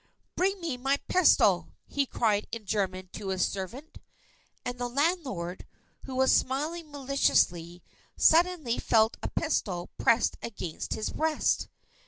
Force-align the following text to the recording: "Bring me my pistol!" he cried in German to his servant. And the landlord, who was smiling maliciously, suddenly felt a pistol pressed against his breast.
"Bring 0.35 0.59
me 0.61 0.77
my 0.77 0.97
pistol!" 1.07 1.73
he 1.85 2.07
cried 2.07 2.47
in 2.51 2.65
German 2.65 3.09
to 3.13 3.27
his 3.29 3.45
servant. 3.47 3.99
And 4.65 4.79
the 4.79 4.89
landlord, 4.89 5.67
who 6.05 6.15
was 6.15 6.31
smiling 6.31 6.89
maliciously, 6.89 7.83
suddenly 8.17 8.79
felt 8.79 9.17
a 9.21 9.27
pistol 9.29 9.91
pressed 9.99 10.37
against 10.41 10.95
his 10.95 11.11
breast. 11.11 11.67